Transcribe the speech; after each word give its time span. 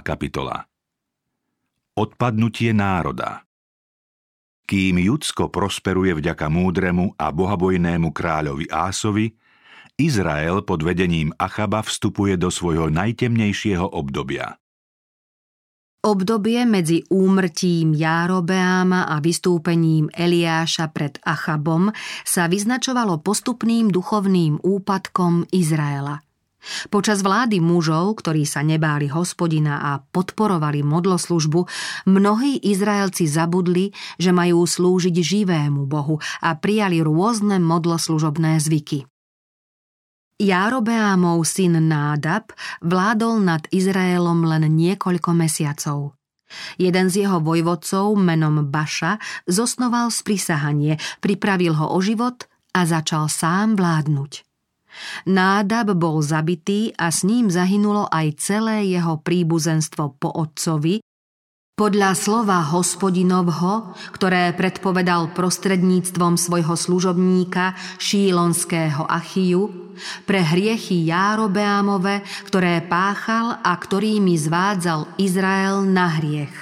kapitola. 0.00 0.64
Odpadnutie 1.92 2.72
národa. 2.72 3.44
Kým 4.64 4.96
Judsko 4.96 5.52
prosperuje 5.52 6.16
vďaka 6.16 6.48
múdremu 6.48 7.12
a 7.20 7.28
bohabojnému 7.28 8.08
kráľovi 8.16 8.72
Ásovi, 8.72 9.28
Izrael 10.00 10.64
pod 10.64 10.80
vedením 10.80 11.36
Achaba 11.36 11.84
vstupuje 11.84 12.40
do 12.40 12.48
svojho 12.48 12.88
najtemnejšieho 12.88 13.92
obdobia. 13.92 14.56
Obdobie 16.02 16.64
medzi 16.64 17.04
úmrtím 17.12 17.92
Járobeáma 17.94 19.06
a 19.06 19.20
vystúpením 19.20 20.08
Eliáša 20.10 20.90
pred 20.90 21.20
Achabom 21.22 21.92
sa 22.24 22.48
vyznačovalo 22.48 23.20
postupným 23.20 23.92
duchovným 23.92 24.64
úpadkom 24.64 25.44
Izraela– 25.52 26.24
Počas 26.90 27.26
vlády 27.26 27.58
mužov, 27.58 28.22
ktorí 28.22 28.46
sa 28.46 28.62
nebáli 28.62 29.10
hospodina 29.10 29.82
a 29.82 29.98
podporovali 29.98 30.86
modloslužbu, 30.86 31.66
mnohí 32.06 32.62
Izraelci 32.62 33.26
zabudli, 33.26 33.90
že 34.18 34.30
majú 34.30 34.62
slúžiť 34.62 35.14
živému 35.14 35.90
Bohu 35.90 36.22
a 36.38 36.54
prijali 36.54 37.02
rôzne 37.02 37.58
modloslužobné 37.58 38.62
zvyky. 38.62 39.06
Járobeámov 40.42 41.46
syn 41.46 41.78
Nádab 41.86 42.50
vládol 42.82 43.46
nad 43.46 43.62
Izraelom 43.70 44.42
len 44.42 44.66
niekoľko 44.74 45.30
mesiacov. 45.38 46.18
Jeden 46.76 47.06
z 47.08 47.24
jeho 47.24 47.38
vojvodcov 47.38 48.18
menom 48.18 48.66
Baša 48.66 49.22
zosnoval 49.46 50.10
sprisahanie, 50.10 50.98
pripravil 51.22 51.78
ho 51.78 51.94
o 51.94 51.98
život 52.02 52.44
a 52.74 52.84
začal 52.84 53.30
sám 53.30 53.78
vládnuť. 53.78 54.51
Nádab 55.28 55.96
bol 55.96 56.20
zabitý 56.20 56.92
a 56.96 57.08
s 57.08 57.24
ním 57.24 57.48
zahynulo 57.48 58.08
aj 58.10 58.26
celé 58.40 58.88
jeho 58.90 59.20
príbuzenstvo 59.20 60.16
po 60.16 60.28
otcovi, 60.30 61.00
podľa 61.72 62.12
slova 62.12 62.60
hospodinovho, 62.68 63.96
ktoré 64.12 64.52
predpovedal 64.52 65.32
prostredníctvom 65.32 66.36
svojho 66.36 66.76
služobníka 66.76 67.72
šílonského 67.96 69.08
Achiu, 69.08 69.82
pre 70.24 70.40
hriechy 70.40 71.08
Járobeámove, 71.08 72.24
ktoré 72.48 72.84
páchal 72.84 73.60
a 73.60 73.72
ktorými 73.76 74.36
zvádzal 74.36 75.16
Izrael 75.20 75.84
na 75.88 76.06
hriech. 76.20 76.54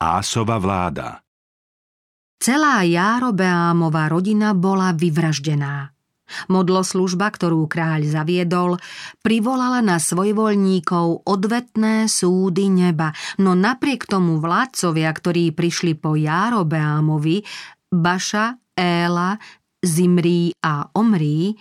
Ásova 0.00 0.56
vláda 0.56 1.20
Celá 2.40 2.80
Járobeámova 2.88 4.08
rodina 4.08 4.56
bola 4.56 4.96
vyvraždená. 4.96 5.92
Modloslužba, 6.48 7.30
ktorú 7.30 7.66
kráľ 7.70 8.06
zaviedol, 8.08 8.76
privolala 9.20 9.80
na 9.80 9.98
svojvoľníkov 9.98 11.26
odvetné 11.26 12.06
súdy 12.06 12.70
neba, 12.70 13.12
no 13.38 13.58
napriek 13.58 14.06
tomu 14.06 14.38
vládcovia, 14.40 15.10
ktorí 15.10 15.52
prišli 15.52 15.98
po 15.98 16.14
Járobeámovi, 16.16 17.42
Baša, 17.90 18.56
Éla, 18.78 19.36
Zimrí 19.80 20.54
a 20.60 20.88
Omrí, 20.92 21.56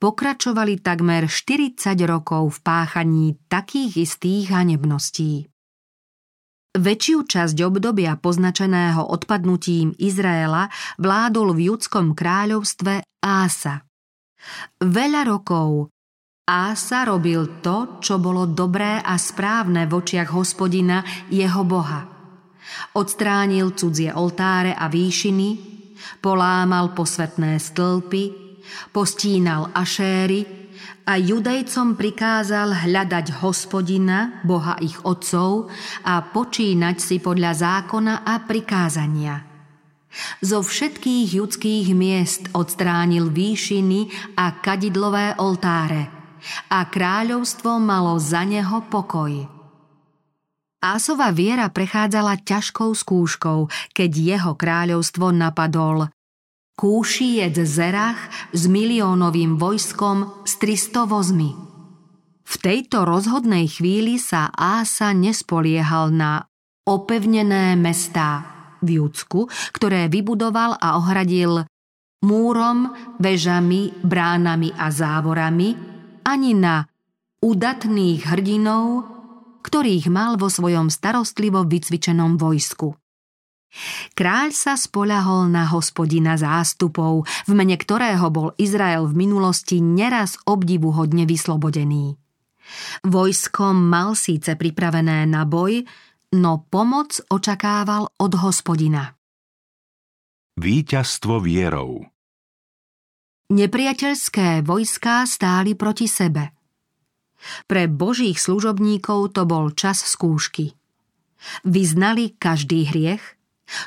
pokračovali 0.00 0.80
takmer 0.80 1.28
40 1.28 1.76
rokov 2.08 2.56
v 2.56 2.58
páchaní 2.64 3.26
takých 3.52 4.08
istých 4.08 4.48
hanebností. 4.48 5.50
Väčšiu 6.70 7.26
časť 7.26 7.56
obdobia 7.66 8.14
poznačeného 8.14 9.02
odpadnutím 9.02 9.90
Izraela 9.98 10.70
vládol 11.02 11.52
v 11.58 11.60
judskom 11.74 12.14
kráľovstve 12.14 13.02
Ása. 13.20 13.89
Veľa 14.80 15.28
rokov 15.28 15.90
Ása 16.50 17.06
robil 17.06 17.62
to, 17.62 18.02
čo 18.02 18.18
bolo 18.18 18.42
dobré 18.42 18.98
a 18.98 19.14
správne 19.14 19.86
v 19.86 20.02
očiach 20.02 20.34
hospodina, 20.34 20.98
jeho 21.30 21.62
boha. 21.62 22.10
Odstránil 22.98 23.78
cudzie 23.78 24.10
oltáre 24.10 24.74
a 24.74 24.90
výšiny, 24.90 25.48
polámal 26.18 26.90
posvetné 26.90 27.54
stĺpy, 27.54 28.24
postínal 28.90 29.70
ašéry 29.70 30.42
a 31.06 31.14
judejcom 31.14 31.94
prikázal 31.94 32.82
hľadať 32.82 33.46
hospodina, 33.46 34.42
boha 34.42 34.74
ich 34.82 34.98
otcov 35.06 35.70
a 36.02 36.18
počínať 36.18 36.96
si 36.98 37.22
podľa 37.22 37.52
zákona 37.54 38.26
a 38.26 38.42
prikázania– 38.42 39.46
zo 40.42 40.60
všetkých 40.64 41.28
judských 41.38 41.86
miest 41.94 42.50
odstránil 42.52 43.30
výšiny 43.30 44.10
a 44.36 44.58
kadidlové 44.58 45.38
oltáre 45.38 46.10
a 46.72 46.88
kráľovstvo 46.88 47.78
malo 47.78 48.16
za 48.16 48.42
neho 48.48 48.82
pokoj. 48.88 49.46
Ásova 50.80 51.28
viera 51.28 51.68
prechádzala 51.68 52.40
ťažkou 52.40 52.96
skúškou, 52.96 53.68
keď 53.92 54.10
jeho 54.16 54.52
kráľovstvo 54.56 55.28
napadol 55.28 56.08
Kúšiec 56.80 57.60
Zerach 57.68 58.32
s 58.56 58.64
miliónovým 58.64 59.60
vojskom 59.60 60.48
s 60.48 60.56
300 60.56 61.04
vozmi. 61.04 61.52
V 62.40 62.54
tejto 62.56 63.04
rozhodnej 63.04 63.68
chvíli 63.68 64.16
sa 64.16 64.48
Ása 64.56 65.12
nespoliehal 65.12 66.08
na 66.08 66.48
opevnené 66.88 67.76
mestá, 67.76 68.59
v 68.84 69.00
Júcku, 69.00 69.48
ktoré 69.72 70.10
vybudoval 70.10 70.76
a 70.76 71.00
ohradil 71.00 71.64
múrom, 72.20 72.92
vežami, 73.16 73.96
bránami 74.04 74.76
a 74.76 74.92
závorami, 74.92 75.68
ani 76.24 76.52
na 76.52 76.84
udatných 77.40 78.28
hrdinov, 78.28 79.08
ktorých 79.64 80.12
mal 80.12 80.36
vo 80.36 80.52
svojom 80.52 80.92
starostlivo 80.92 81.64
vycvičenom 81.64 82.36
vojsku. 82.36 82.96
Kráľ 84.18 84.50
sa 84.50 84.74
spoľahol 84.74 85.46
na 85.46 85.70
hospodina 85.70 86.34
zástupov, 86.34 87.22
v 87.46 87.52
mene 87.54 87.78
ktorého 87.78 88.26
bol 88.28 88.50
Izrael 88.58 89.06
v 89.06 89.14
minulosti 89.14 89.78
neraz 89.78 90.36
obdivuhodne 90.42 91.22
vyslobodený. 91.22 92.18
Vojsko 93.06 93.70
mal 93.74 94.18
síce 94.18 94.58
pripravené 94.58 95.26
na 95.26 95.46
boj, 95.46 95.86
no 96.30 96.62
pomoc 96.70 97.18
očakával 97.26 98.06
od 98.22 98.32
hospodina. 98.38 99.18
Výťazstvo 100.60 101.42
vierou 101.42 102.06
Nepriateľské 103.50 104.62
vojská 104.62 105.26
stáli 105.26 105.74
proti 105.74 106.06
sebe. 106.06 106.54
Pre 107.66 107.90
božích 107.90 108.38
služobníkov 108.38 109.34
to 109.34 109.42
bol 109.42 109.74
čas 109.74 110.06
skúšky. 110.06 110.78
Vyznali 111.66 112.38
každý 112.38 112.86
hriech, 112.86 113.24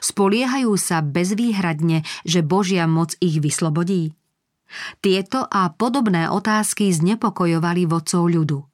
spoliehajú 0.04 0.76
sa 0.76 1.00
bezvýhradne, 1.00 2.04
že 2.28 2.44
Božia 2.44 2.90
moc 2.90 3.16
ich 3.24 3.40
vyslobodí. 3.40 4.18
Tieto 5.00 5.46
a 5.48 5.70
podobné 5.72 6.28
otázky 6.28 6.92
znepokojovali 6.92 7.88
vodcov 7.88 8.26
ľudu– 8.28 8.60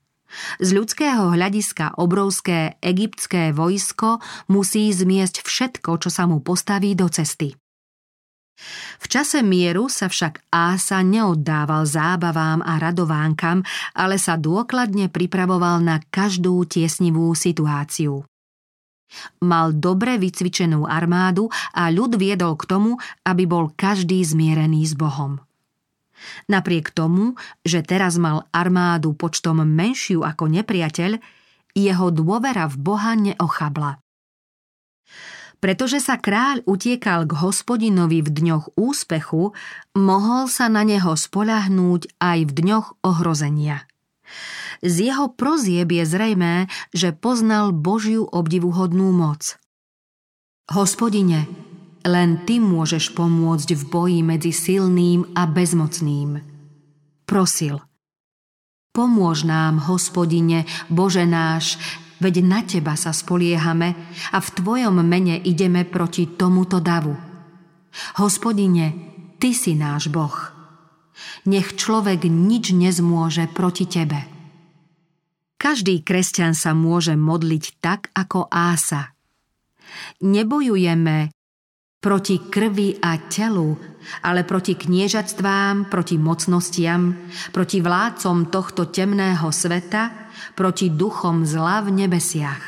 z 0.62 0.70
ľudského 0.74 1.34
hľadiska 1.34 1.98
obrovské 1.98 2.78
egyptské 2.80 3.52
vojsko 3.52 4.22
musí 4.50 4.90
zmiesť 4.94 5.42
všetko, 5.42 6.06
čo 6.06 6.10
sa 6.14 6.30
mu 6.30 6.40
postaví 6.42 6.94
do 6.94 7.10
cesty. 7.10 7.58
V 9.00 9.06
čase 9.08 9.40
mieru 9.40 9.88
sa 9.88 10.12
však 10.12 10.52
Ása 10.52 11.00
neoddával 11.00 11.88
zábavám 11.88 12.60
a 12.60 12.76
radovánkam, 12.76 13.64
ale 13.96 14.20
sa 14.20 14.36
dôkladne 14.36 15.08
pripravoval 15.08 15.80
na 15.80 16.04
každú 16.12 16.68
tiesnivú 16.68 17.32
situáciu. 17.32 18.28
Mal 19.42 19.74
dobre 19.74 20.22
vycvičenú 20.22 20.86
armádu 20.86 21.50
a 21.74 21.90
ľud 21.90 22.20
viedol 22.20 22.54
k 22.60 22.68
tomu, 22.70 22.92
aby 23.26 23.50
bol 23.50 23.74
každý 23.74 24.22
zmierený 24.22 24.86
s 24.86 24.94
Bohom. 24.94 25.42
Napriek 26.52 26.92
tomu, 26.92 27.40
že 27.64 27.84
teraz 27.84 28.20
mal 28.20 28.48
armádu 28.52 29.16
počtom 29.16 29.64
menšiu 29.64 30.24
ako 30.24 30.52
nepriateľ, 30.52 31.20
jeho 31.78 32.08
dôvera 32.10 32.66
v 32.68 32.76
Boha 32.82 33.14
neochabla. 33.16 34.02
Pretože 35.60 36.00
sa 36.00 36.16
kráľ 36.16 36.64
utiekal 36.64 37.28
k 37.28 37.36
hospodinovi 37.36 38.24
v 38.24 38.30
dňoch 38.32 38.80
úspechu, 38.80 39.52
mohol 39.92 40.48
sa 40.48 40.72
na 40.72 40.88
neho 40.88 41.12
spolahnúť 41.20 42.16
aj 42.24 42.40
v 42.48 42.52
dňoch 42.52 42.88
ohrozenia. 43.04 43.84
Z 44.80 45.12
jeho 45.12 45.28
prozieb 45.36 45.92
je 45.92 46.08
zrejmé, 46.08 46.72
že 46.96 47.12
poznal 47.12 47.76
Božiu 47.76 48.24
obdivuhodnú 48.24 49.12
moc. 49.12 49.60
Hospodine, 50.72 51.50
len 52.06 52.44
ty 52.48 52.64
môžeš 52.64 53.12
pomôcť 53.16 53.70
v 53.76 53.84
boji 53.88 54.20
medzi 54.24 54.52
silným 54.56 55.36
a 55.36 55.44
bezmocným. 55.50 56.40
Prosil. 57.28 57.84
Pomôž 58.90 59.46
nám, 59.46 59.86
hospodine, 59.86 60.66
Bože 60.90 61.24
náš, 61.24 61.78
veď 62.20 62.36
na 62.42 62.60
teba 62.66 62.98
sa 62.98 63.14
spoliehame 63.14 63.96
a 64.34 64.38
v 64.42 64.50
tvojom 64.50 64.98
mene 65.06 65.38
ideme 65.40 65.86
proti 65.86 66.26
tomuto 66.26 66.82
davu. 66.82 67.14
Hospodine, 68.18 68.94
ty 69.38 69.54
si 69.54 69.78
náš 69.78 70.10
Boh. 70.10 70.36
Nech 71.46 71.76
človek 71.76 72.26
nič 72.28 72.72
nezmôže 72.74 73.48
proti 73.52 73.86
tebe. 73.86 74.26
Každý 75.60 76.08
kresťan 76.08 76.56
sa 76.56 76.72
môže 76.72 77.20
modliť 77.20 77.84
tak 77.84 78.08
ako 78.16 78.48
Ása. 78.48 79.12
Nebojujeme 80.24 81.36
proti 82.00 82.40
krvi 82.40 82.96
a 83.04 83.20
telu, 83.28 83.76
ale 84.24 84.48
proti 84.48 84.76
kniežatstvám, 84.80 85.92
proti 85.92 86.16
mocnostiam, 86.16 87.16
proti 87.52 87.84
vládcom 87.84 88.48
tohto 88.48 88.88
temného 88.88 89.52
sveta, 89.52 90.32
proti 90.56 90.90
duchom 90.90 91.44
zla 91.44 91.84
v 91.84 92.04
nebesiach. 92.04 92.64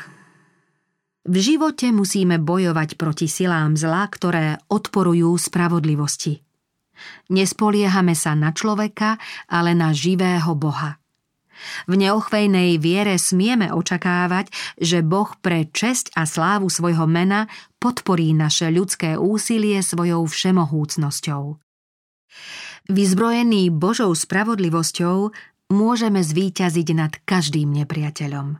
V 1.22 1.36
živote 1.38 1.94
musíme 1.94 2.42
bojovať 2.42 2.98
proti 2.98 3.30
silám 3.30 3.78
zla, 3.78 4.04
ktoré 4.10 4.58
odporujú 4.68 5.38
spravodlivosti. 5.38 6.42
Nespoliehame 7.30 8.14
sa 8.14 8.34
na 8.34 8.50
človeka, 8.50 9.16
ale 9.48 9.72
na 9.72 9.94
živého 9.94 10.54
Boha. 10.54 11.01
V 11.90 11.94
neochvejnej 11.98 12.78
viere 12.78 13.18
smieme 13.18 13.72
očakávať, 13.74 14.52
že 14.78 15.02
Boh 15.02 15.30
pre 15.40 15.66
česť 15.70 16.14
a 16.14 16.28
slávu 16.28 16.70
svojho 16.70 17.08
mena 17.10 17.50
podporí 17.82 18.30
naše 18.36 18.70
ľudské 18.70 19.18
úsilie 19.18 19.82
svojou 19.82 20.28
všemohúcnosťou. 20.28 21.58
Vyzbrojený 22.90 23.70
Božou 23.70 24.10
spravodlivosťou 24.14 25.30
môžeme 25.72 26.20
zvíťaziť 26.20 26.88
nad 26.94 27.12
každým 27.24 27.72
nepriateľom. 27.82 28.58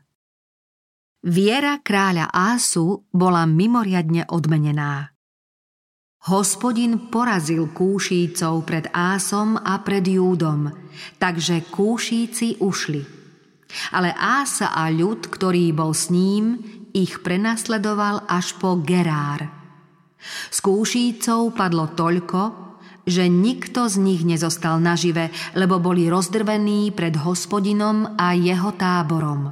Viera 1.22 1.78
kráľa 1.78 2.34
Ásu 2.34 3.06
bola 3.14 3.46
mimoriadne 3.46 4.26
odmenená. 4.26 5.11
Hospodin 6.22 7.10
porazil 7.10 7.66
kúšícov 7.74 8.62
pred 8.62 8.86
Ásom 8.94 9.58
a 9.58 9.82
pred 9.82 10.06
Júdom, 10.06 10.70
takže 11.18 11.66
kúšíci 11.66 12.62
ušli. 12.62 13.02
Ale 13.90 14.14
Ása 14.14 14.70
a 14.70 14.86
ľud, 14.86 15.26
ktorý 15.26 15.74
bol 15.74 15.90
s 15.90 16.14
ním, 16.14 16.62
ich 16.94 17.26
prenasledoval 17.26 18.22
až 18.30 18.54
po 18.54 18.78
Gerár. 18.78 19.50
Z 20.54 20.62
kúšícov 20.62 21.58
padlo 21.58 21.90
toľko, 21.90 22.42
že 23.02 23.26
nikto 23.26 23.90
z 23.90 23.98
nich 23.98 24.22
nezostal 24.22 24.78
nažive, 24.78 25.34
lebo 25.58 25.82
boli 25.82 26.06
rozdrvení 26.06 26.94
pred 26.94 27.18
hospodinom 27.18 28.14
a 28.14 28.30
jeho 28.38 28.70
táborom. 28.78 29.50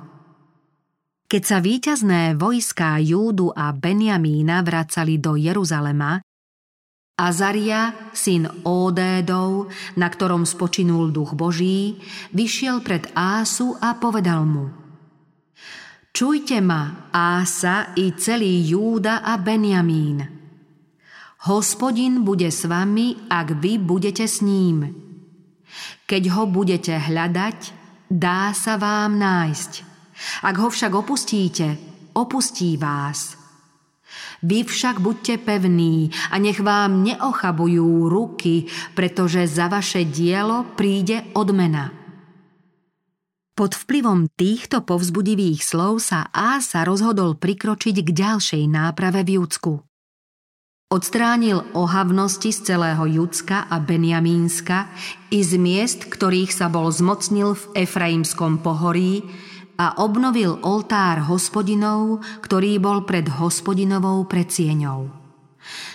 Keď 1.26 1.43
sa 1.43 1.58
víťazné 1.58 2.38
vojská 2.38 3.02
Júdu 3.02 3.50
a 3.50 3.75
Benjamína 3.75 4.62
vracali 4.62 5.19
do 5.19 5.34
Jeruzalema, 5.34 6.23
Azaria, 7.20 8.08
syn 8.17 8.49
Ódédov, 8.64 9.69
na 10.00 10.08
ktorom 10.08 10.49
spočinul 10.49 11.12
duch 11.12 11.37
Boží, 11.37 12.00
vyšiel 12.32 12.81
pred 12.81 13.12
Ásu 13.12 13.76
a 13.76 14.00
povedal 14.00 14.49
mu 14.49 14.72
Čujte 16.11 16.64
ma, 16.64 17.12
Ása 17.12 17.93
i 17.94 18.17
celý 18.17 18.64
Júda 18.64 19.20
a 19.20 19.37
Benjamín. 19.37 20.25
Hospodin 21.44 22.25
bude 22.25 22.49
s 22.49 22.64
vami, 22.64 23.28
ak 23.28 23.61
vy 23.61 23.76
budete 23.76 24.25
s 24.25 24.40
ním. 24.40 24.88
Keď 26.08 26.23
ho 26.34 26.44
budete 26.49 26.99
hľadať, 26.99 27.58
dá 28.11 28.50
sa 28.56 28.75
vám 28.75 29.20
nájsť. 29.20 29.73
Ak 30.44 30.56
ho 30.58 30.69
však 30.69 30.93
opustíte, 30.93 31.78
opustí 32.16 32.75
vás– 32.81 33.37
vy 34.42 34.64
však 34.64 34.98
buďte 34.98 35.42
pevní 35.44 36.10
a 36.30 36.38
nech 36.40 36.60
vám 36.60 37.04
neochabujú 37.04 38.08
ruky, 38.08 38.68
pretože 38.94 39.46
za 39.50 39.68
vaše 39.68 40.06
dielo 40.08 40.64
príde 40.78 41.26
odmena. 41.36 41.92
Pod 43.60 43.76
vplyvom 43.76 44.32
týchto 44.40 44.80
povzbudivých 44.80 45.60
slov 45.60 46.00
sa 46.00 46.32
Ása 46.32 46.80
rozhodol 46.80 47.36
prikročiť 47.36 47.96
k 48.00 48.08
ďalšej 48.08 48.62
náprave 48.64 49.20
v 49.20 49.36
Judsku. 49.36 49.72
Odstránil 50.90 51.62
ohavnosti 51.76 52.50
z 52.50 52.66
celého 52.66 53.04
Judska 53.06 53.68
a 53.70 53.78
Benjamínska 53.78 54.90
i 55.30 55.44
z 55.44 55.54
miest, 55.54 56.08
ktorých 56.10 56.50
sa 56.50 56.66
bol 56.66 56.90
zmocnil 56.90 57.54
v 57.54 57.86
Efraimskom 57.86 58.58
pohorí, 58.58 59.22
a 59.80 59.96
obnovil 60.04 60.60
oltár 60.60 61.24
hospodinov, 61.24 62.20
ktorý 62.44 62.76
bol 62.76 63.08
pred 63.08 63.24
hospodinovou 63.24 64.28
predsieňou. 64.28 65.08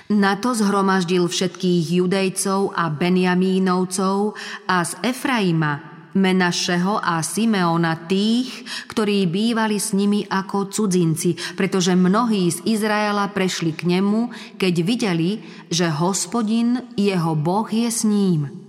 Na 0.10 0.38
to 0.42 0.58
zhromaždil 0.58 1.30
všetkých 1.30 2.02
judejcov 2.02 2.74
a 2.74 2.90
Benjamínovcov 2.90 4.34
a 4.66 4.82
z 4.82 4.92
Efraima, 5.06 5.94
Menašeho 6.16 6.98
a 6.98 7.20
Simeona 7.20 8.08
tých, 8.08 8.64
ktorí 8.88 9.28
bývali 9.28 9.78
s 9.78 9.92
nimi 9.92 10.24
ako 10.24 10.72
cudzinci, 10.72 11.36
pretože 11.60 11.92
mnohí 11.92 12.48
z 12.50 12.64
Izraela 12.66 13.30
prešli 13.36 13.76
k 13.76 14.00
nemu, 14.00 14.32
keď 14.56 14.74
videli, 14.82 15.44
že 15.68 15.92
hospodin, 15.92 16.88
jeho 16.96 17.36
Boh 17.36 17.68
je 17.68 17.90
s 17.92 18.08
ním 18.08 18.65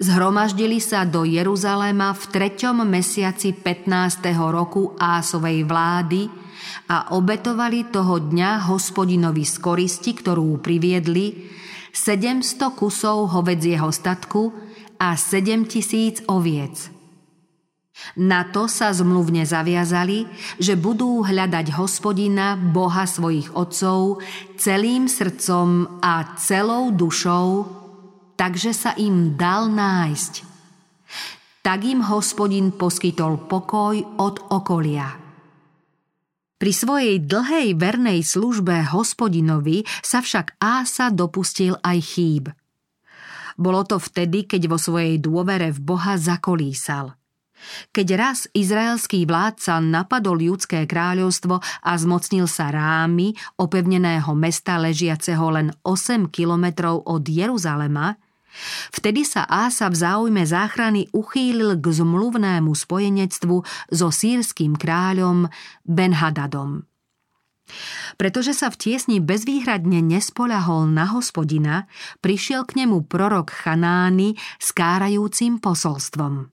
zhromaždili 0.00 0.80
sa 0.80 1.04
do 1.04 1.28
Jeruzaléma 1.28 2.16
v 2.16 2.24
treťom 2.32 2.88
mesiaci 2.88 3.52
15. 3.52 4.24
roku 4.48 4.96
Ásovej 4.96 5.68
vlády 5.68 6.32
a 6.88 7.12
obetovali 7.12 7.92
toho 7.92 8.16
dňa 8.16 8.72
hospodinovi 8.72 9.44
z 9.44 9.56
koristi, 9.60 10.16
ktorú 10.16 10.56
priviedli, 10.64 11.52
700 11.92 12.72
kusov 12.72 13.28
hovedzieho 13.36 13.92
statku 13.92 14.56
a 14.96 15.12
7 15.14 15.68
tisíc 15.68 16.24
oviec. 16.32 16.88
Na 18.16 18.48
to 18.48 18.64
sa 18.64 18.96
zmluvne 18.96 19.44
zaviazali, 19.44 20.24
že 20.56 20.80
budú 20.80 21.20
hľadať 21.20 21.76
hospodina, 21.76 22.56
Boha 22.56 23.04
svojich 23.04 23.52
otcov, 23.52 24.24
celým 24.56 25.04
srdcom 25.04 26.00
a 26.00 26.32
celou 26.40 26.88
dušou, 26.96 27.79
takže 28.40 28.72
sa 28.72 28.96
im 28.96 29.36
dal 29.36 29.68
nájsť. 29.68 30.48
Tak 31.60 31.84
im 31.84 32.00
hospodin 32.08 32.72
poskytol 32.72 33.36
pokoj 33.44 34.00
od 34.16 34.48
okolia. 34.48 35.12
Pri 36.56 36.72
svojej 36.72 37.20
dlhej 37.20 37.76
vernej 37.76 38.24
službe 38.24 38.96
hospodinovi 38.96 39.84
sa 40.00 40.24
však 40.24 40.56
Ása 40.56 41.12
dopustil 41.12 41.76
aj 41.84 41.98
chýb. 42.00 42.44
Bolo 43.60 43.84
to 43.84 44.00
vtedy, 44.00 44.48
keď 44.48 44.72
vo 44.72 44.80
svojej 44.80 45.20
dôvere 45.20 45.68
v 45.68 45.80
Boha 45.84 46.16
zakolísal– 46.16 47.12
keď 47.92 48.08
raz 48.16 48.48
izraelský 48.56 49.28
vládca 49.28 49.84
napadol 49.84 50.40
judské 50.40 50.88
kráľovstvo 50.88 51.60
a 51.60 51.92
zmocnil 51.92 52.48
sa 52.48 52.72
rámy, 52.72 53.36
opevneného 53.60 54.32
mesta 54.32 54.80
ležiaceho 54.80 55.44
len 55.52 55.68
8 55.84 56.32
kilometrov 56.32 57.04
od 57.04 57.20
Jeruzalema, 57.20 58.16
Vtedy 58.90 59.22
sa 59.22 59.46
Ása 59.46 59.86
v 59.88 59.96
záujme 59.96 60.42
záchrany 60.42 61.06
uchýlil 61.14 61.78
k 61.78 61.86
zmluvnému 61.86 62.74
spojenectvu 62.74 63.56
so 63.94 64.08
sírským 64.10 64.74
kráľom 64.74 65.46
Benhadadom. 65.86 66.84
Pretože 68.18 68.50
sa 68.50 68.66
v 68.66 68.76
tiesni 68.82 69.22
bezvýhradne 69.22 70.02
nespoľahol 70.02 70.90
na 70.90 71.06
hospodina, 71.14 71.86
prišiel 72.18 72.66
k 72.66 72.82
nemu 72.82 73.06
prorok 73.06 73.54
Chanány 73.54 74.34
s 74.58 74.74
kárajúcim 74.74 75.62
posolstvom. 75.62 76.50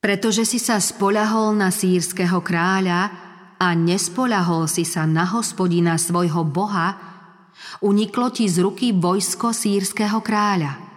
Pretože 0.00 0.44
si 0.44 0.60
sa 0.60 0.76
spoľahol 0.76 1.56
na 1.56 1.72
sírskeho 1.72 2.44
kráľa 2.44 3.00
a 3.56 3.68
nespoľahol 3.72 4.68
si 4.68 4.84
sa 4.84 5.08
na 5.08 5.24
hospodina 5.24 5.96
svojho 5.96 6.44
boha, 6.44 6.96
uniklo 7.80 8.28
ti 8.32 8.48
z 8.48 8.60
ruky 8.60 8.92
vojsko 8.92 9.56
sírskeho 9.56 10.20
kráľa– 10.20 10.72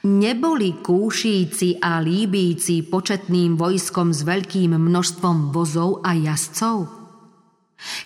Neboli 0.00 0.80
kúšíci 0.80 1.76
a 1.76 2.00
líbíci 2.00 2.88
početným 2.88 3.60
vojskom 3.60 4.16
s 4.16 4.24
veľkým 4.24 4.72
množstvom 4.72 5.52
vozov 5.52 6.00
a 6.00 6.16
jazdcov? 6.16 6.88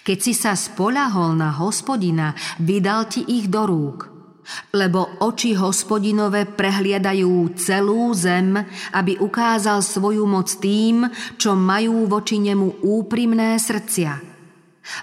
Keď 0.02 0.18
si 0.18 0.34
sa 0.34 0.58
spolahol 0.58 1.38
na 1.38 1.54
hospodina, 1.54 2.34
vydal 2.58 3.06
ti 3.06 3.22
ich 3.22 3.46
do 3.46 3.62
rúk. 3.62 4.10
Lebo 4.74 5.22
oči 5.22 5.54
hospodinové 5.54 6.50
prehliadajú 6.50 7.54
celú 7.54 8.10
zem, 8.10 8.58
aby 8.90 9.14
ukázal 9.22 9.78
svoju 9.78 10.26
moc 10.26 10.50
tým, 10.58 11.06
čo 11.38 11.54
majú 11.54 12.10
voči 12.10 12.42
nemu 12.42 12.82
úprimné 12.82 13.54
srdcia. 13.54 14.18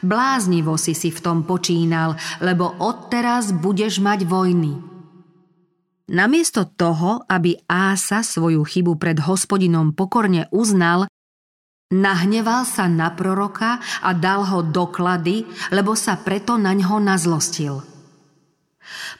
Bláznivo 0.03 0.75
si 0.75 0.91
si 0.91 1.07
v 1.07 1.23
tom 1.23 1.47
počínal, 1.47 2.19
lebo 2.43 2.75
odteraz 2.83 3.55
budeš 3.55 4.03
mať 4.03 4.27
vojny. 4.27 4.90
Namiesto 6.11 6.67
toho, 6.67 7.23
aby 7.31 7.55
Ása 7.71 8.19
svoju 8.19 8.67
chybu 8.67 8.99
pred 8.99 9.15
hospodinom 9.23 9.95
pokorne 9.95 10.51
uznal, 10.51 11.07
nahneval 11.87 12.67
sa 12.67 12.91
na 12.91 13.15
proroka 13.15 13.79
a 14.03 14.11
dal 14.11 14.43
ho 14.43 14.59
doklady, 14.59 15.47
lebo 15.71 15.95
sa 15.95 16.19
preto 16.19 16.59
na 16.59 16.75
ňo 16.75 16.99
nazlostil. 16.99 17.79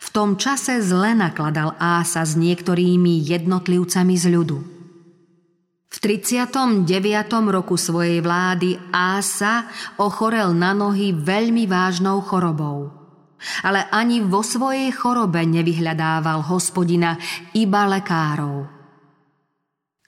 V 0.03 0.07
tom 0.12 0.36
čase 0.36 0.83
zle 0.83 1.15
nakladal 1.15 1.79
Ása 1.79 2.27
s 2.27 2.36
niektorými 2.36 3.24
jednotlivcami 3.24 4.15
z 4.19 4.25
ľudu. 4.27 4.60
V 5.91 5.98
39. 6.00 6.88
roku 7.51 7.79
svojej 7.79 8.19
vlády 8.19 8.75
Ása 8.91 9.63
ochorel 9.95 10.51
na 10.51 10.75
nohy 10.75 11.15
veľmi 11.15 11.71
vážnou 11.71 12.19
chorobou. 12.19 13.00
Ale 13.65 13.88
ani 13.89 14.21
vo 14.21 14.45
svojej 14.45 14.91
chorobe 14.93 15.45
nevyhľadával 15.45 16.45
hospodina, 16.45 17.17
iba 17.57 17.88
lekárov. 17.89 18.81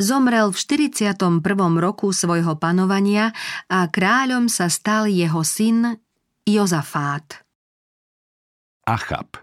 Zomrel 0.02 0.52
v 0.52 0.58
41. 0.58 1.40
roku 1.80 2.12
svojho 2.12 2.58
panovania 2.58 3.32
a 3.70 3.88
kráľom 3.88 4.50
sa 4.50 4.68
stal 4.68 5.08
jeho 5.08 5.46
syn 5.46 5.96
Jozafát. 6.44 7.46
Achab 8.84 9.40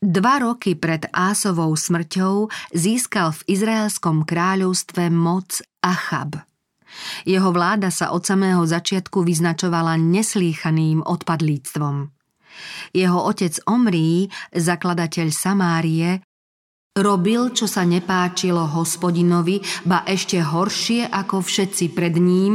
Dva 0.00 0.40
roky 0.40 0.72
pred 0.72 1.04
Ásovou 1.12 1.74
smrťou 1.74 2.48
získal 2.72 3.34
v 3.36 3.40
Izraelskom 3.50 4.24
kráľovstve 4.24 5.10
moc 5.12 5.60
Achab. 5.84 6.46
Jeho 7.28 7.50
vláda 7.52 7.92
sa 7.92 8.14
od 8.14 8.24
samého 8.24 8.64
začiatku 8.64 9.20
vyznačovala 9.20 10.00
neslýchaným 10.00 11.04
odpadlíctvom. 11.04 12.15
Jeho 12.92 13.20
otec 13.26 13.56
Omrí, 13.66 14.28
zakladateľ 14.52 15.28
Samárie, 15.32 16.22
robil, 16.96 17.52
čo 17.52 17.68
sa 17.68 17.84
nepáčilo 17.84 18.64
hospodinovi, 18.72 19.60
ba 19.84 20.02
ešte 20.08 20.40
horšie 20.40 21.12
ako 21.12 21.44
všetci 21.44 21.92
pred 21.92 22.16
ním, 22.16 22.54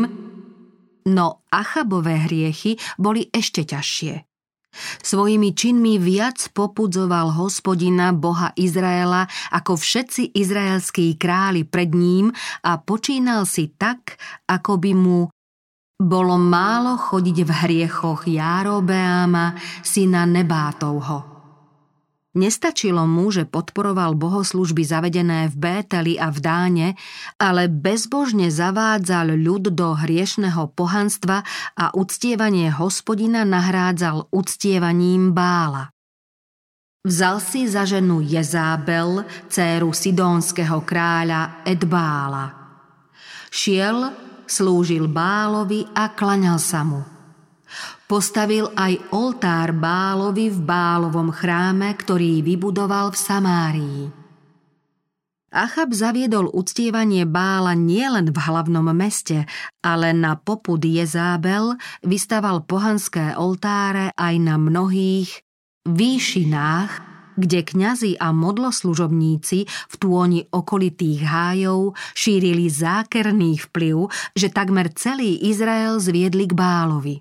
no 1.05 1.45
Achabové 1.49 2.25
hriechy 2.25 2.77
boli 2.97 3.29
ešte 3.29 3.65
ťažšie. 3.65 4.25
Svojimi 5.03 5.51
činmi 5.51 5.99
viac 5.99 6.47
popudzoval 6.55 7.35
hospodina 7.35 8.15
Boha 8.15 8.55
Izraela 8.55 9.27
ako 9.51 9.75
všetci 9.75 10.31
izraelskí 10.31 11.19
králi 11.19 11.67
pred 11.67 11.91
ním 11.91 12.31
a 12.63 12.79
počínal 12.79 13.43
si 13.43 13.75
tak, 13.75 14.15
ako 14.47 14.79
by 14.79 14.91
mu 14.95 15.27
bolo 16.01 16.35
málo 16.41 16.97
chodiť 16.97 17.37
v 17.45 17.51
hriechoch 17.65 18.25
Járobeáma, 18.25 19.53
syna 19.85 20.25
Nebátovho. 20.25 21.29
Nestačilo 22.31 23.03
mu, 23.03 23.27
že 23.27 23.43
podporoval 23.43 24.15
bohoslužby 24.15 24.87
zavedené 24.87 25.51
v 25.51 25.55
Bételi 25.59 26.15
a 26.15 26.31
v 26.31 26.39
Dáne, 26.39 26.87
ale 27.35 27.67
bezbožne 27.67 28.47
zavádzal 28.47 29.35
ľud 29.35 29.75
do 29.75 29.91
hriešného 29.99 30.71
pohanstva 30.71 31.43
a 31.75 31.91
uctievanie 31.91 32.71
hospodina 32.71 33.43
nahrádzal 33.43 34.31
uctievaním 34.31 35.35
Bála. 35.35 35.91
Vzal 37.03 37.43
si 37.43 37.67
za 37.67 37.83
ženu 37.83 38.23
Jezábel, 38.23 39.27
dceru 39.51 39.91
sidónskeho 39.91 40.87
kráľa 40.87 41.67
Edbála. 41.67 42.45
Šiel, 43.51 44.30
slúžil 44.51 45.07
Bálovi 45.07 45.87
a 45.95 46.11
klaňal 46.11 46.59
sa 46.59 46.83
mu. 46.83 46.99
Postavil 48.03 48.67
aj 48.75 49.15
oltár 49.15 49.71
Bálovi 49.71 50.51
v 50.51 50.59
Bálovom 50.59 51.31
chráme, 51.31 51.95
ktorý 51.95 52.43
vybudoval 52.43 53.15
v 53.15 53.17
Samárii. 53.17 54.01
Achab 55.51 55.91
zaviedol 55.91 56.47
uctievanie 56.51 57.27
Bála 57.27 57.75
nielen 57.75 58.31
v 58.31 58.37
hlavnom 58.39 58.87
meste, 58.95 59.47
ale 59.83 60.15
na 60.15 60.39
popud 60.39 60.79
Jezábel 60.79 61.75
vystaval 62.07 62.63
pohanské 62.63 63.35
oltáre 63.35 64.15
aj 64.15 64.35
na 64.39 64.55
mnohých 64.55 65.43
výšinách, 65.83 67.10
kde 67.37 67.63
kňazi 67.63 68.19
a 68.19 68.31
modloslužobníci 68.35 69.59
v 69.67 69.95
tôni 69.99 70.47
okolitých 70.49 71.21
hájov 71.23 71.95
šírili 72.15 72.67
zákerný 72.67 73.59
vplyv, 73.69 74.11
že 74.35 74.51
takmer 74.51 74.91
celý 74.95 75.39
Izrael 75.47 75.99
zviedli 76.01 76.47
k 76.49 76.53
Bálovi. 76.53 77.15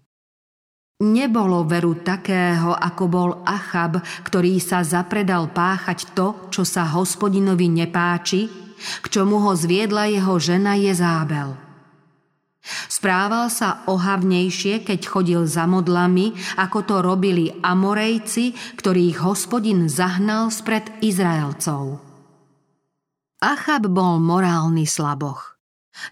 Nebolo 1.01 1.65
veru 1.65 1.97
takého, 2.05 2.77
ako 2.77 3.05
bol 3.09 3.31
Achab, 3.49 4.05
ktorý 4.21 4.61
sa 4.61 4.85
zapredal 4.85 5.49
páchať 5.49 6.13
to, 6.13 6.53
čo 6.53 6.61
sa 6.61 6.85
hospodinovi 6.85 7.73
nepáči, 7.73 8.53
k 9.01 9.07
čomu 9.09 9.41
ho 9.41 9.57
zviedla 9.57 10.13
jeho 10.13 10.37
žena 10.37 10.77
Jezábel. 10.77 11.70
Správal 12.91 13.49
sa 13.49 13.87
ohavnejšie, 13.89 14.85
keď 14.85 15.01
chodil 15.09 15.43
za 15.49 15.65
modlami, 15.65 16.37
ako 16.61 16.79
to 16.85 16.97
robili 17.01 17.49
Amorejci, 17.49 18.77
ktorých 18.77 19.25
hospodin 19.25 19.89
zahnal 19.89 20.53
spred 20.53 20.89
Izraelcov. 21.01 22.01
Achab 23.41 23.89
bol 23.89 24.21
morálny 24.21 24.85
slaboch. 24.85 25.57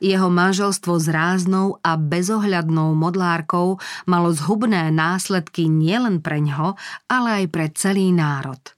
Jeho 0.00 0.28
manželstvo 0.28 0.96
s 1.00 1.06
ráznou 1.08 1.80
a 1.84 1.96
bezohľadnou 1.96 2.96
modlárkou 2.96 3.80
malo 4.08 4.32
zhubné 4.32 4.88
následky 4.92 5.68
nielen 5.68 6.20
pre 6.24 6.40
ňo, 6.40 6.76
ale 7.08 7.44
aj 7.44 7.44
pre 7.52 7.66
celý 7.72 8.12
národ. 8.12 8.77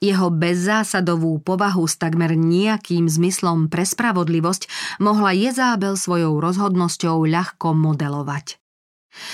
Jeho 0.00 0.32
bezzásadovú 0.32 1.40
povahu 1.40 1.84
s 1.84 2.00
takmer 2.00 2.38
nejakým 2.38 3.06
zmyslom 3.10 3.68
pre 3.68 3.84
spravodlivosť 3.84 4.96
mohla 5.02 5.36
Jezábel 5.36 5.98
svojou 5.98 6.40
rozhodnosťou 6.40 7.28
ľahko 7.28 7.76
modelovať. 7.76 8.60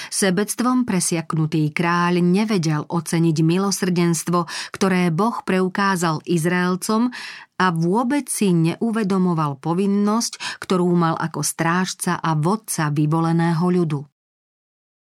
Sebectvom 0.08 0.88
presiaknutý 0.88 1.68
kráľ 1.68 2.24
nevedel 2.24 2.88
oceniť 2.88 3.36
milosrdenstvo, 3.44 4.48
ktoré 4.72 5.12
Boh 5.12 5.44
preukázal 5.44 6.24
Izraelcom 6.24 7.12
a 7.60 7.66
vôbec 7.72 8.28
si 8.32 8.56
neuvedomoval 8.56 9.60
povinnosť, 9.60 10.60
ktorú 10.64 10.88
mal 10.96 11.14
ako 11.20 11.44
strážca 11.44 12.16
a 12.16 12.32
vodca 12.36 12.88
vyvoleného 12.88 13.64
ľudu. 13.68 14.15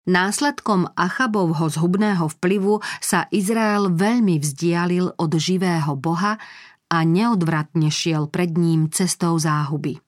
Následkom 0.03 0.91
Achabovho 0.99 1.71
zhubného 1.71 2.27
vplyvu 2.27 2.83
sa 2.99 3.31
Izrael 3.31 3.87
veľmi 3.95 4.43
vzdialil 4.43 5.15
od 5.15 5.31
živého 5.39 5.95
Boha 5.95 6.43
a 6.91 6.99
neodvratne 7.07 7.87
šiel 7.87 8.27
pred 8.27 8.59
ním 8.59 8.91
cestou 8.91 9.39
záhuby. 9.39 10.03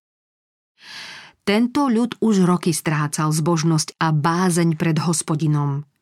Tento 1.45 1.87
ľud 1.87 2.19
už 2.19 2.43
roky 2.43 2.75
strácal 2.75 3.31
zbožnosť 3.31 4.01
a 4.01 4.11
bázeň 4.11 4.75
pred 4.75 4.99
hospodinom– 4.99 5.81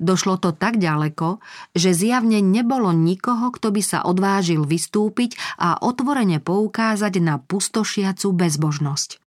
Došlo 0.00 0.40
to 0.40 0.50
tak 0.56 0.80
ďaleko, 0.80 1.40
že 1.76 1.92
zjavne 1.92 2.40
nebolo 2.40 2.92
nikoho, 2.92 3.52
kto 3.52 3.72
by 3.72 3.82
sa 3.84 3.98
odvážil 4.04 4.64
vystúpiť 4.64 5.36
a 5.60 5.76
otvorene 5.80 6.40
poukázať 6.40 7.20
na 7.20 7.36
pustošiacu 7.40 8.32
bezbožnosť. 8.32 9.25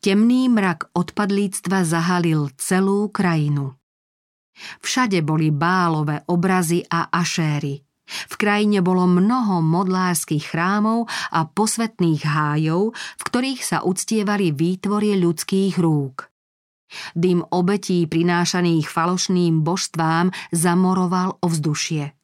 Temný 0.00 0.48
mrak 0.48 0.94
odpadlíctva 0.96 1.84
zahalil 1.84 2.50
celú 2.56 3.10
krajinu. 3.12 3.76
Všade 4.80 5.24
boli 5.24 5.48
bálové 5.50 6.22
obrazy 6.28 6.84
a 6.88 7.08
ašéry. 7.08 7.80
V 8.10 8.34
krajine 8.34 8.82
bolo 8.82 9.06
mnoho 9.06 9.62
modlárskych 9.62 10.50
chrámov 10.50 11.06
a 11.30 11.46
posvetných 11.46 12.26
hájov, 12.26 12.90
v 12.92 13.22
ktorých 13.22 13.60
sa 13.62 13.86
uctievali 13.86 14.50
výtvorie 14.50 15.14
ľudských 15.14 15.78
rúk. 15.78 16.26
Dym 17.14 17.46
obetí 17.54 18.02
prinášaných 18.10 18.90
falošným 18.90 19.62
božstvám 19.62 20.34
zamoroval 20.50 21.38
ovzdušie. 21.38 22.19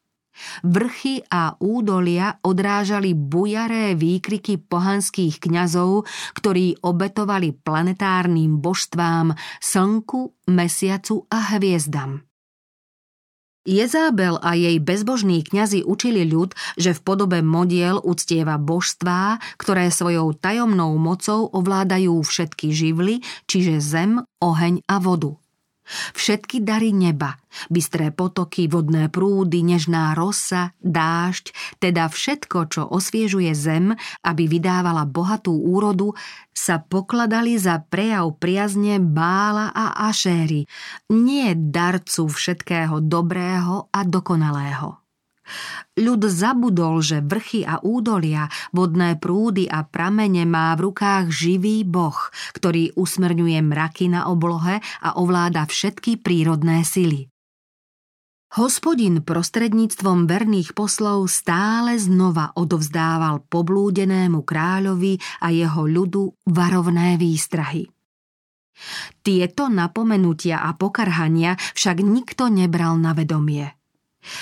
Vrchy 0.62 1.24
a 1.28 1.56
údolia 1.58 2.38
odrážali 2.44 3.12
bujaré 3.16 3.96
výkriky 3.96 4.60
pohanských 4.60 5.40
kňazov, 5.42 6.04
ktorí 6.36 6.80
obetovali 6.82 7.56
planetárnym 7.56 8.60
božstvám 8.60 9.34
slnku, 9.60 10.34
mesiacu 10.48 11.26
a 11.28 11.56
hviezdam. 11.56 12.26
Jezábel 13.66 14.38
a 14.46 14.54
jej 14.54 14.78
bezbožní 14.78 15.42
kňazi 15.42 15.82
učili 15.82 16.22
ľud, 16.22 16.54
že 16.78 16.94
v 16.94 17.00
podobe 17.02 17.42
modiel 17.42 17.98
uctieva 17.98 18.62
božstvá, 18.62 19.42
ktoré 19.58 19.90
svojou 19.90 20.38
tajomnou 20.38 20.94
mocou 20.94 21.50
ovládajú 21.50 22.22
všetky 22.22 22.70
živly, 22.70 23.26
čiže 23.50 23.82
zem, 23.82 24.22
oheň 24.38 24.86
a 24.86 25.02
vodu. 25.02 25.34
Všetky 26.14 26.66
dary 26.66 26.90
neba, 26.90 27.38
bystré 27.70 28.10
potoky, 28.10 28.66
vodné 28.66 29.06
prúdy, 29.06 29.62
nežná 29.62 30.18
rosa, 30.18 30.74
dážď, 30.82 31.54
teda 31.78 32.10
všetko, 32.10 32.58
čo 32.66 32.82
osviežuje 32.90 33.54
zem, 33.54 33.94
aby 34.26 34.50
vydávala 34.50 35.06
bohatú 35.06 35.54
úrodu, 35.54 36.12
sa 36.50 36.82
pokladali 36.82 37.54
za 37.54 37.78
prejav 37.86 38.34
priazne 38.36 38.98
Bála 38.98 39.70
a 39.70 40.10
Ašéry, 40.10 40.66
nie 41.14 41.54
darcu 41.54 42.26
všetkého 42.26 42.98
dobrého 43.04 43.86
a 43.94 44.00
dokonalého. 44.02 45.05
Ľud 45.96 46.26
zabudol, 46.28 47.00
že 47.00 47.22
vrchy 47.22 47.62
a 47.62 47.80
údolia, 47.80 48.50
vodné 48.74 49.16
prúdy 49.16 49.70
a 49.70 49.86
pramene 49.86 50.44
má 50.44 50.74
v 50.74 50.90
rukách 50.90 51.30
živý 51.30 51.86
boh, 51.86 52.16
ktorý 52.52 52.92
usmerňuje 52.98 53.58
mraky 53.62 54.10
na 54.10 54.28
oblohe 54.28 54.82
a 54.82 55.08
ovláda 55.16 55.64
všetky 55.64 56.20
prírodné 56.20 56.82
sily. 56.82 57.30
Hospodin 58.56 59.20
prostredníctvom 59.20 60.24
verných 60.24 60.72
poslov 60.72 61.28
stále 61.28 61.98
znova 61.98 62.54
odovzdával 62.56 63.44
poblúdenému 63.52 64.46
kráľovi 64.46 65.18
a 65.42 65.52
jeho 65.52 65.84
ľudu 65.84 66.46
varovné 66.48 67.18
výstrahy. 67.20 67.84
Tieto 69.20 69.68
napomenutia 69.68 70.62
a 70.62 70.72
pokarhania 70.72 71.56
však 71.76 72.00
nikto 72.00 72.48
nebral 72.48 72.96
na 72.96 73.12
vedomie. 73.12 73.76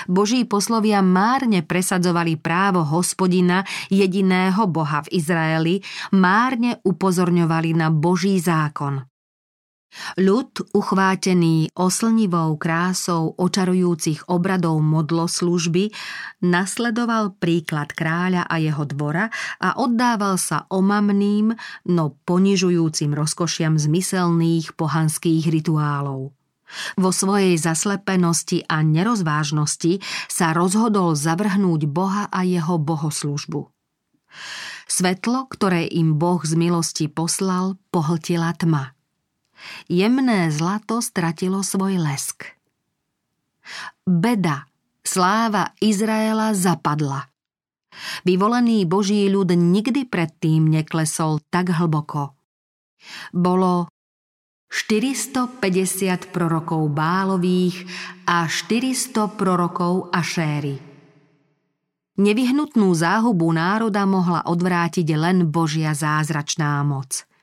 Boží 0.07 0.45
poslovia 0.45 1.01
márne 1.01 1.65
presadzovali 1.65 2.37
právo 2.41 2.85
hospodina, 2.85 3.65
jediného 3.89 4.67
boha 4.69 5.05
v 5.05 5.19
Izraeli, 5.21 5.75
márne 6.15 6.81
upozorňovali 6.85 7.71
na 7.77 7.89
Boží 7.93 8.37
zákon. 8.41 9.05
Ľud, 10.19 10.75
uchvátený 10.75 11.71
oslnivou 11.79 12.59
krásou 12.59 13.31
očarujúcich 13.39 14.27
obradov 14.27 14.83
modloslužby, 14.83 15.95
nasledoval 16.43 17.39
príklad 17.39 17.95
kráľa 17.95 18.43
a 18.51 18.59
jeho 18.59 18.85
dvora 18.91 19.31
a 19.63 19.79
oddával 19.79 20.35
sa 20.35 20.67
omamným, 20.67 21.55
no 21.95 22.19
ponižujúcim 22.27 23.15
rozkošiam 23.15 23.79
zmyselných 23.79 24.75
pohanských 24.75 25.47
rituálov. 25.47 26.35
Vo 26.99 27.11
svojej 27.15 27.55
zaslepenosti 27.59 28.67
a 28.67 28.83
nerozvážnosti 28.83 30.03
sa 30.27 30.53
rozhodol 30.53 31.15
zavrhnúť 31.15 31.87
Boha 31.87 32.27
a 32.31 32.43
jeho 32.43 32.79
bohoslužbu. 32.81 33.71
Svetlo, 34.85 35.47
ktoré 35.49 35.87
im 35.89 36.19
Boh 36.19 36.43
z 36.45 36.55
milosti 36.59 37.07
poslal, 37.09 37.79
pohltila 37.95 38.53
tma– 38.55 38.91
Jemné 39.89 40.51
zlato 40.53 41.01
stratilo 41.01 41.65
svoj 41.65 42.01
lesk. 42.01 42.53
Beda, 44.05 44.69
sláva 45.01 45.73
Izraela 45.81 46.53
zapadla. 46.53 47.33
Vyvolený 48.27 48.85
Boží 48.85 49.31
ľud 49.31 49.55
nikdy 49.55 50.11
predtým 50.11 50.67
neklesol 50.67 51.41
tak 51.49 51.71
hlboko. 51.71 52.35
Bolo 53.31 53.87
450 54.75 56.35
prorokov 56.35 56.91
Bálových 56.91 57.87
a 58.27 58.51
400 58.51 59.39
prorokov 59.39 60.11
Ašéry. 60.11 60.83
Nevyhnutnú 62.19 62.91
záhubu 62.91 63.55
národa 63.55 64.03
mohla 64.03 64.43
odvrátiť 64.51 65.07
len 65.15 65.47
Božia 65.47 65.95
zázračná 65.95 66.83
moc– 66.83 67.23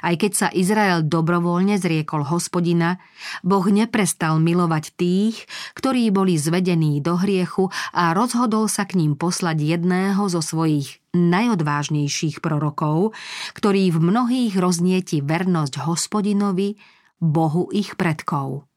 aj 0.00 0.14
keď 0.20 0.32
sa 0.32 0.48
Izrael 0.54 1.02
dobrovoľne 1.04 1.76
zriekol 1.76 2.24
hospodina, 2.24 3.02
Boh 3.42 3.64
neprestal 3.68 4.38
milovať 4.38 4.94
tých, 4.94 5.44
ktorí 5.76 6.08
boli 6.14 6.38
zvedení 6.38 7.02
do 7.02 7.18
hriechu 7.18 7.68
a 7.90 8.14
rozhodol 8.14 8.70
sa 8.70 8.86
k 8.86 9.00
ním 9.00 9.18
poslať 9.18 9.60
jedného 9.60 10.30
zo 10.30 10.40
svojich 10.40 11.00
najodvážnejších 11.12 12.38
prorokov, 12.38 13.12
ktorý 13.58 13.90
v 13.90 13.98
mnohých 13.98 14.54
roznieti 14.54 15.18
vernosť 15.20 15.82
hospodinovi, 15.82 16.78
Bohu 17.20 17.68
ich 17.68 18.00
predkov. 18.00 18.69